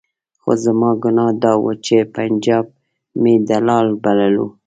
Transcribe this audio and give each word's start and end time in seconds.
خو 0.41 0.51
زما 0.63 0.91
ګناه 1.03 1.31
دا 1.43 1.53
وه 1.63 1.73
چې 1.85 1.97
پنجاب 2.15 2.65
مې 3.21 3.33
دلال 3.49 3.87
بللو. 4.03 4.47